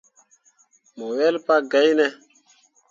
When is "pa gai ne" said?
1.45-2.07